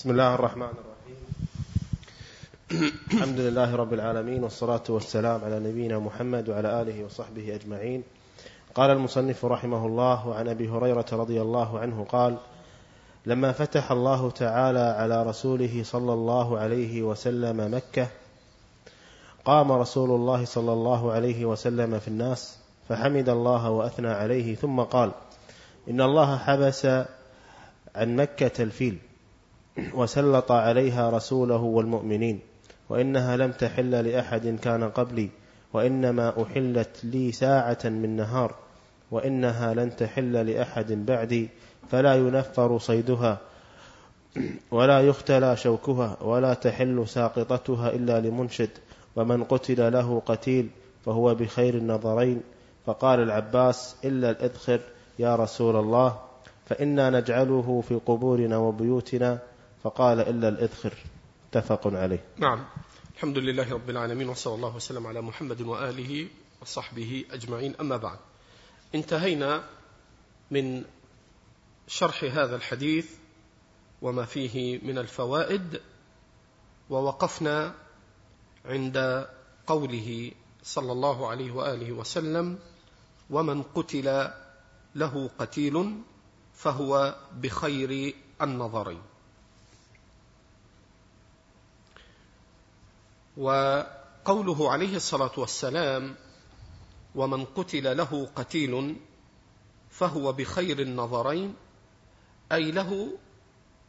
[0.00, 1.16] بسم الله الرحمن الرحيم.
[3.12, 8.02] الحمد لله رب العالمين والصلاة والسلام على نبينا محمد وعلى آله وصحبه أجمعين.
[8.74, 12.36] قال المصنف رحمه الله عن أبي هريرة رضي الله عنه قال
[13.26, 18.08] لما فتح الله تعالى على رسوله صلى الله عليه وسلم مكة
[19.44, 22.58] قام رسول الله صلى الله عليه وسلم في الناس
[22.88, 25.12] فحمد الله وأثنى عليه ثم قال
[25.90, 26.86] إن الله حبس
[27.94, 28.98] عن مكة الفيل
[29.94, 32.40] وسلط عليها رسوله والمؤمنين
[32.88, 35.28] وإنها لم تحل لأحد كان قبلي
[35.72, 38.54] وإنما أحلت لي ساعة من نهار
[39.10, 41.48] وإنها لن تحل لأحد بعدي
[41.90, 43.38] فلا ينفر صيدها
[44.70, 48.70] ولا يختلى شوكها ولا تحل ساقطتها إلا لمنشد
[49.16, 50.70] ومن قتل له قتيل
[51.04, 52.42] فهو بخير النظرين.
[52.86, 54.80] فقال العباس إلا الإذخر
[55.18, 56.18] يا رسول الله
[56.66, 59.38] فإنا نجعله في قبورنا وبيوتنا
[59.82, 60.94] فقال إلا الإذخر
[61.48, 62.24] متفق عليه.
[62.36, 62.64] نعم.
[63.14, 66.28] الحمد لله رب العالمين وصلى الله وسلم على محمد وآله
[66.62, 67.74] وصحبه أجمعين.
[67.80, 68.18] أما بعد
[68.94, 69.64] انتهينا
[70.50, 70.84] من
[71.88, 73.10] شرح هذا الحديث
[74.02, 75.80] وما فيه من الفوائد
[76.90, 77.74] ووقفنا
[78.64, 79.26] عند
[79.66, 82.58] قوله صلى الله عليه وآله وسلم
[83.30, 84.30] ومن قتل
[84.94, 86.00] له قتيل
[86.54, 89.02] فهو بخير النظرين.
[93.40, 96.14] وقوله عليه الصلاة والسلام
[97.14, 98.96] ومن قتل له قتيل
[99.90, 101.54] فهو بخير النظرين
[102.52, 103.18] أي له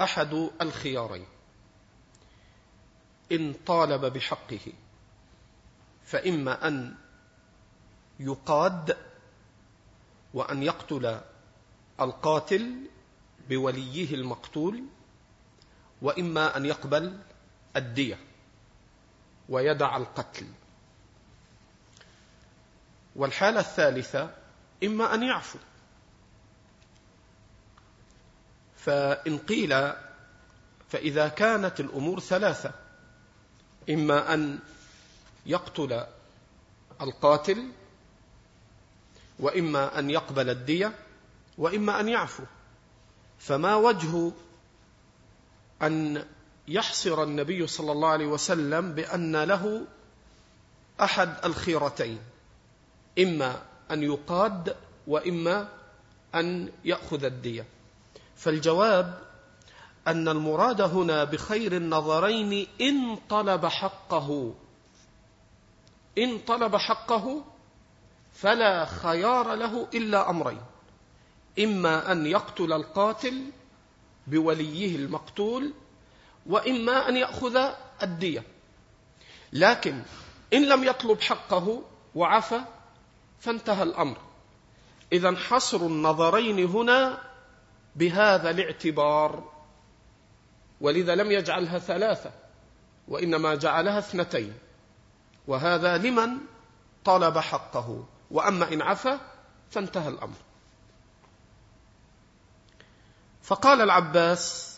[0.00, 1.26] أحد الخيارين.
[3.32, 4.72] إن طالب بحقه
[6.04, 6.94] فإما أن
[8.20, 8.96] يقاد
[10.34, 11.20] وأن يقتل
[12.00, 12.76] القاتل
[13.48, 14.84] بوليه المقتول
[16.02, 17.18] وإما أن يقبل
[17.76, 18.18] الدية.
[19.48, 20.46] ويدع القتل.
[23.16, 24.30] والحالة الثالثة
[24.84, 25.58] إما أن يعفو.
[28.76, 29.92] فإن قيل
[30.88, 32.72] فإذا كانت الأمور ثلاثة
[33.90, 34.58] إما أن
[35.46, 36.06] يقتل
[37.00, 37.72] القاتل
[39.38, 40.92] وإما أن يقبل الدية
[41.58, 42.42] وإما أن يعفو.
[43.38, 44.32] فما وجه
[45.82, 46.26] أن
[46.68, 49.86] يحصر النبي صلى الله عليه وسلم بأن له
[51.00, 52.18] أحد الخيرتين
[53.18, 55.68] إما أن يقاد وإما
[56.34, 57.66] أن يأخذ الدية.
[58.36, 59.18] فالجواب
[60.06, 64.54] أن المراد هنا بخير النظرين إن طلب حقه
[66.18, 67.44] إن طلب حقه
[68.32, 70.60] فلا خيار له إلا أمرين
[71.58, 73.42] إما أن يقتل القاتل
[74.26, 75.72] بوليه المقتول
[76.48, 77.70] وإما أن يأخذ
[78.02, 78.42] الدية.
[79.52, 80.02] لكن
[80.52, 81.82] إن لم يطلب حقه
[82.14, 82.60] وعفى
[83.40, 84.16] فانتهى الأمر.
[85.12, 87.22] إذا حصر النظرين هنا
[87.96, 89.52] بهذا الاعتبار.
[90.80, 92.32] ولذا لم يجعلها ثلاثة
[93.08, 94.54] وإنما جعلها اثنتين.
[95.46, 96.28] وهذا لمن
[97.04, 98.06] طلب حقه.
[98.30, 99.18] وأما إن عفى
[99.70, 100.36] فانتهى الأمر.
[103.42, 104.75] فقال العباس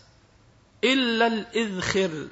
[0.85, 2.29] إلا الإذخر.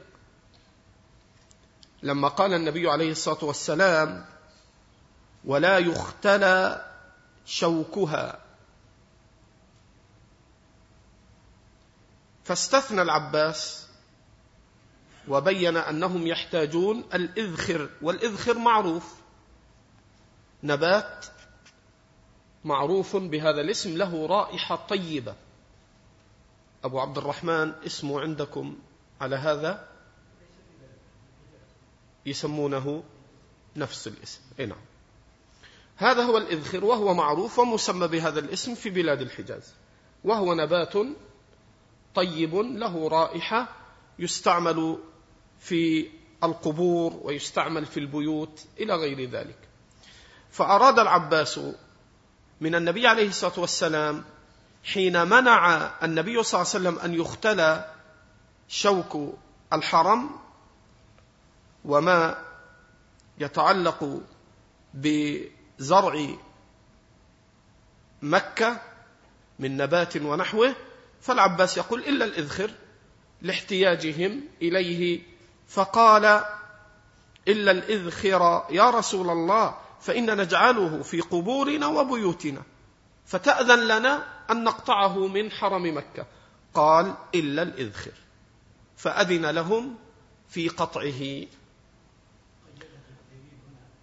[2.03, 4.25] لما قال النبي عليه الصلاة والسلام
[5.45, 6.87] ولا يختلى
[7.47, 8.41] شوكها.
[12.45, 13.87] فاستثنى العباس
[15.29, 19.15] وبين أنهم يحتاجون الإذخر والإذخر معروف.
[20.63, 21.27] نبات
[22.65, 25.35] معروف بهذا الاسم له رائحة طيبة.
[26.85, 28.79] أبو عبد الرحمن اسمه عندكم
[29.21, 29.89] على هذا؟
[32.27, 33.03] يسمونه
[33.77, 34.41] نفس الاسم.
[34.61, 34.79] إي نعم.
[35.97, 39.75] هذا هو الإذخر وهو معروف ومسمى بهذا الاسم في بلاد الحجاز.
[40.25, 40.95] وهو نبات
[42.15, 43.69] طيب له رائحة
[44.19, 44.99] يستعمل
[45.61, 46.11] في
[46.45, 49.59] القبور ويستعمل في البيوت إلى غير ذلك.
[50.51, 51.61] فأراد العباس
[52.61, 54.25] من النبي عليه الصلاة والسلام
[54.93, 57.95] حين منع النبي صلى الله عليه وسلم أن يختلى
[58.69, 59.35] شوك
[59.73, 60.31] الحرم
[61.85, 62.45] وما
[63.39, 64.21] يتعلق
[64.95, 66.27] بزرع
[68.23, 68.81] مكة
[69.59, 70.75] من نبات ونحوه
[71.21, 72.71] فالعباس يقول إلا الإذخر
[73.43, 75.23] لاحتياجهم إليه.
[75.69, 76.45] فقال
[77.49, 82.63] إلا الإذخر يا رسول الله فإن نجعله في قبورنا وبيوتنا
[83.27, 86.27] فتأذن لنا أن نقطعه من حرم مكة.
[86.75, 88.13] قال إلا الإذخر.
[88.97, 89.97] فأذن لهم
[90.49, 91.47] في قطعه.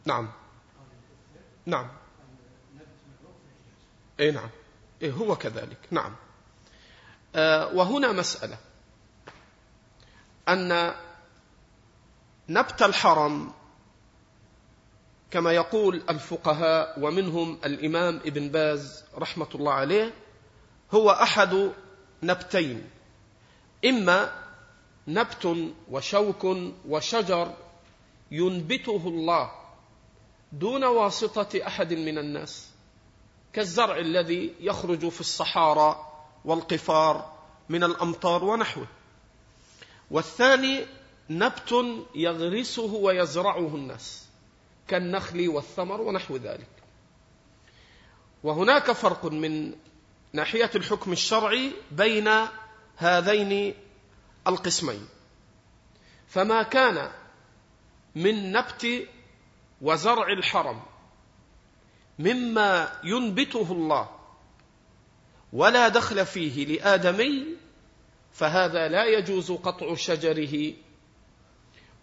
[0.06, 0.32] نعم.
[1.66, 1.90] نعم.
[4.20, 4.50] اي نعم.
[5.02, 5.80] إيه هو كذلك.
[5.92, 6.16] نعم.
[7.36, 8.58] آه وهنا مسألة.
[10.50, 10.94] أن
[12.50, 13.54] نبت الحرم
[15.32, 20.14] كما يقول الفقهاء ومنهم الإمام ابن باز رحمة الله عليه
[20.94, 21.72] هو أحد
[22.24, 22.90] نبتين
[23.86, 24.44] إما
[25.08, 26.48] نبت وشوك
[26.88, 27.54] وشجر
[28.32, 29.52] ينبته الله
[30.52, 32.68] دون واسطة أحد من الناس
[33.54, 36.10] كالزرع الذي يخرج في الصحارى
[36.46, 37.34] والقفار
[37.70, 38.88] من الأمطار ونحوه.
[40.12, 40.86] والثاني
[41.30, 41.86] نبت
[42.16, 44.26] يغرسه ويزرعه الناس
[44.88, 46.70] كالنخل والثمر ونحو ذلك.
[48.44, 49.74] وهناك فرق من
[50.34, 52.30] ناحية الحكم الشرعي بين
[52.98, 53.74] هذين
[54.48, 55.08] القسمين.
[56.28, 57.12] فما كان
[58.16, 59.08] من نبت
[59.82, 60.82] وزرع الحرم
[62.20, 64.10] مما ينبته الله
[65.54, 67.46] ولا دخل فيه لآدمي
[68.34, 70.74] فهذا لا يجوز قطع شجره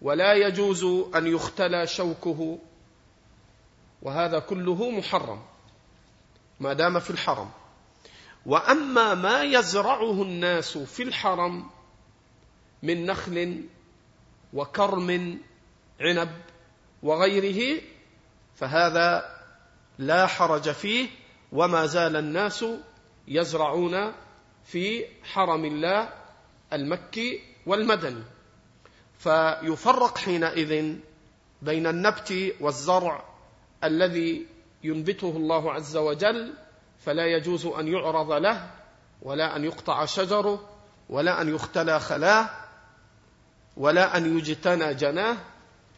[0.01, 0.83] ولا يجوز
[1.15, 2.59] أن يختلى شوكه
[4.01, 5.41] وهذا كله محرم
[6.59, 7.51] ما دام في الحرم.
[8.45, 11.69] وأما ما يزرعه الناس في الحرم
[12.83, 13.63] من نخل
[14.53, 15.39] وكرم
[15.99, 16.41] عنب
[17.03, 17.81] وغيره
[18.55, 19.35] فهذا
[19.99, 21.07] لا حرج فيه
[21.51, 22.65] وما زال الناس
[23.27, 24.13] يزرعون
[24.65, 26.09] في حرم الله
[26.73, 28.23] المكي والمدني.
[29.17, 30.95] فيفرق حينئذ
[31.61, 33.25] بين النبت والزرع
[33.83, 34.45] الذي
[34.83, 36.53] ينبته الله عز وجل
[37.05, 38.69] فلا يجوز أن يعرض له
[39.21, 40.69] ولا أن يقطع شجره
[41.09, 42.49] ولا أن يختلى خلاه
[43.77, 45.37] ولا أن يجتنى جناه.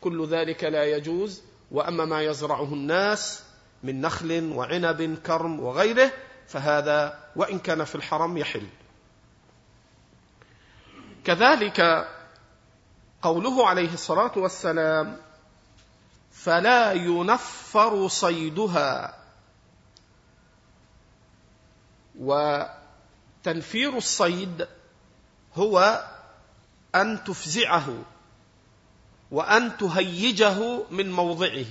[0.02, 1.42] كل ذلك لا يجوز.
[1.72, 3.44] وأما ما يزرعه الناس
[3.84, 6.12] من نخل وعنب كرم وغيره
[6.48, 8.68] فهذا وإن كان في الحرم يحل.
[11.26, 12.08] كذلك
[13.22, 15.18] قوله عليه الصلاة والسلام
[16.32, 19.23] فلا ينفر صيدها
[22.20, 24.68] وتنفير الصيد
[25.56, 26.06] هو
[26.96, 28.04] أن تفزعه
[29.32, 31.66] وأن تهيجه من موضعه.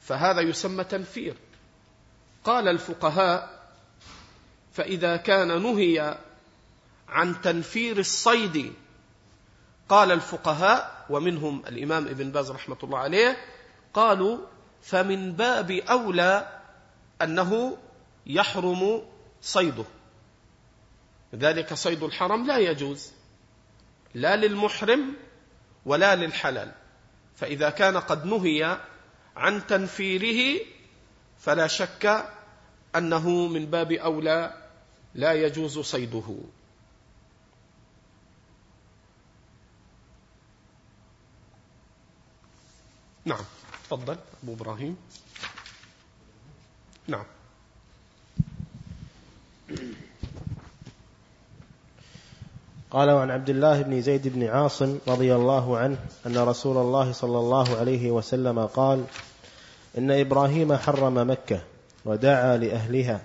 [0.00, 1.34] فهذا يسمى تنفير.
[2.44, 3.56] قال الفقهاء
[4.72, 6.18] فإذا كان نهي
[7.08, 8.72] عن تنفير الصيد
[9.88, 13.36] قال الفقهاء ومنهم الإمام ابن باز رحمة الله عليه
[13.94, 14.38] قالوا
[14.82, 16.60] فمن باب أولى
[17.22, 17.76] أنه
[18.26, 19.02] يحرم
[19.42, 19.84] صيده.
[21.34, 23.12] ذلك صيد الحرم لا يجوز.
[24.14, 25.16] لا للمحرم
[25.86, 26.72] ولا للحلال.
[27.36, 28.80] فإذا كان قد نهي
[29.36, 30.60] عن تنفيره
[31.38, 32.32] فلا شك
[32.96, 34.68] أنه من باب أولى
[35.14, 36.38] لا يجوز صيده.
[43.24, 43.44] نعم.
[43.90, 44.96] تفضل أبو إبراهيم.
[47.06, 47.24] نعم.
[52.90, 55.96] قال وعن عبد الله بن زيد بن عاصم رضي الله عنه
[56.26, 59.04] أن رسول الله صلى الله عليه وسلم قال
[59.98, 61.60] إن إبراهيم حرم مكة
[62.04, 63.20] ودعا لأهلها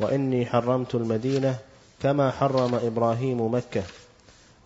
[0.00, 1.58] وإني حرمت المدينة
[2.02, 3.82] كما حرم إبراهيم مكة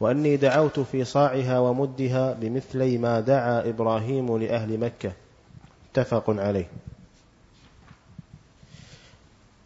[0.01, 5.13] وأني دعوت في صاعها ومدها بمثلي ما دعا إبراهيم لأهل مكة.
[5.91, 6.69] متفق عليه.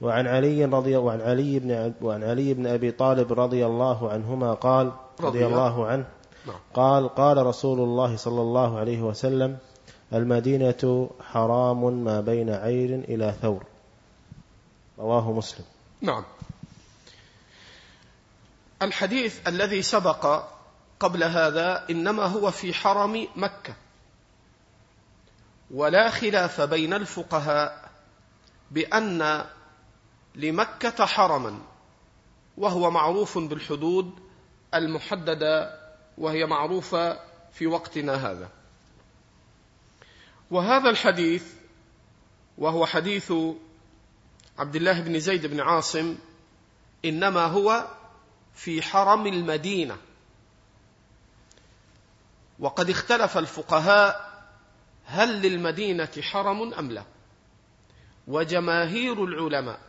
[0.04, 4.92] وعن علي رضي وعن علي بن وعن علي بن أبي طالب رضي الله عنهما قال
[5.20, 6.04] رضي الله عنه.
[6.46, 6.60] نعم.
[6.74, 9.58] قال قال رسول الله صلى الله عليه وسلم
[10.12, 13.64] المدينة حرام ما بين عير إلى ثور.
[14.98, 15.64] رواه مسلم.
[16.00, 16.24] نعم.
[18.82, 20.44] الحديث الذي سبق
[21.00, 23.74] قبل هذا إنما هو في حرم مكة.
[25.70, 27.90] ولا خلاف بين الفقهاء
[28.70, 29.44] بأن
[30.34, 31.62] لمكة حرما
[32.56, 34.12] وهو معروف بالحدود
[34.74, 35.80] المحددة
[36.18, 37.20] وهي معروفة
[37.52, 38.50] في وقتنا هذا.
[40.50, 41.52] وهذا الحديث
[42.58, 43.32] وهو حديث
[44.58, 46.16] عبد الله بن زيد بن عاصم
[47.04, 47.88] إنما هو
[48.54, 49.96] في حرم المدينة.
[52.58, 54.34] وقد اختلف الفقهاء
[55.04, 57.04] هل للمدينة حرم أم لا.
[58.28, 59.80] وجماهير العلماء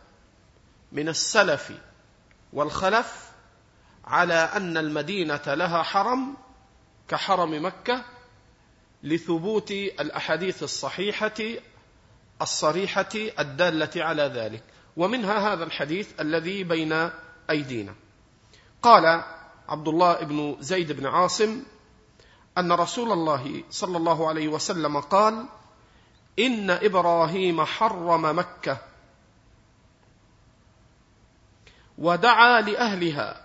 [0.92, 1.72] من السلف
[2.52, 3.30] والخلف
[4.04, 6.36] على أن المدينة لها حرم
[7.08, 8.04] كحرم مكة
[9.02, 11.42] لثبوت الأحاديث الصحيحة
[12.42, 14.62] الصريحة الدالة على ذلك.
[14.96, 17.10] ومنها هذا الحديث الذي بين
[17.50, 17.94] أيدينا.
[18.82, 19.24] قال
[19.68, 21.62] عبد الله بن زيد بن عاصم
[22.58, 25.46] أن رسول الله صلى الله عليه وسلم قال
[26.38, 28.78] إن إبراهيم حرم مكة
[31.98, 33.42] ودعا لأهلها.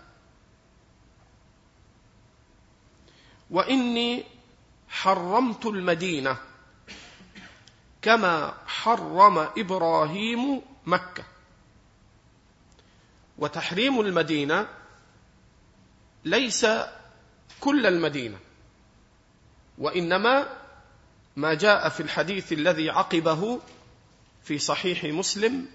[3.50, 4.24] وإني
[4.90, 6.38] حرمت المدينة
[8.02, 11.24] كما حرم إبراهيم مكة.
[13.38, 14.68] وتحريم المدينة
[16.26, 16.66] ليس
[17.60, 18.38] كل المدينة
[19.78, 20.48] وإنما
[21.36, 23.60] ما جاء في الحديث الذي عقبه
[24.44, 25.68] في صحيح مسلم